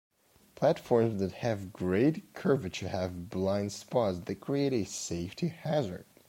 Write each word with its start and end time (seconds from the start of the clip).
Platforms 0.55 1.19
that 1.19 1.31
have 1.43 1.71
great 1.71 2.33
curvature 2.33 2.87
have 2.89 3.29
blind 3.29 3.71
spots 3.71 4.17
that 4.25 4.35
create 4.39 4.73
a 4.73 4.83
safety 4.83 5.49
hazard. 5.49 6.05